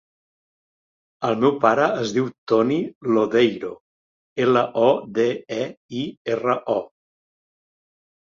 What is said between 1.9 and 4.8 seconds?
es diu Toni Lodeiro: ela,